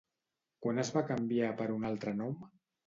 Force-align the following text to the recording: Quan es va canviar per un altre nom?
Quan 0.65 0.83
es 0.85 0.91
va 0.95 1.05
canviar 1.11 1.53
per 1.63 1.69
un 1.79 1.89
altre 1.93 2.19
nom? 2.25 2.39